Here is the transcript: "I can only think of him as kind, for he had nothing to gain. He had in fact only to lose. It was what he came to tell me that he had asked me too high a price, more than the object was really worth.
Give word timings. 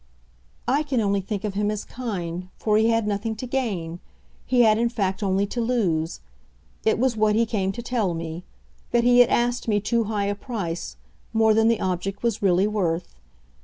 "I 0.67 0.81
can 0.81 0.99
only 0.99 1.21
think 1.21 1.43
of 1.43 1.53
him 1.53 1.69
as 1.69 1.85
kind, 1.85 2.47
for 2.57 2.75
he 2.75 2.89
had 2.89 3.05
nothing 3.05 3.35
to 3.35 3.45
gain. 3.45 3.99
He 4.47 4.61
had 4.61 4.79
in 4.79 4.89
fact 4.89 5.21
only 5.21 5.45
to 5.45 5.61
lose. 5.61 6.21
It 6.83 6.97
was 6.97 7.15
what 7.15 7.35
he 7.35 7.45
came 7.45 7.71
to 7.71 7.83
tell 7.83 8.15
me 8.15 8.43
that 8.89 9.03
he 9.03 9.19
had 9.19 9.29
asked 9.29 9.67
me 9.67 9.79
too 9.79 10.05
high 10.05 10.25
a 10.25 10.33
price, 10.33 10.97
more 11.33 11.53
than 11.53 11.67
the 11.67 11.79
object 11.81 12.23
was 12.23 12.41
really 12.41 12.65
worth. 12.65 13.13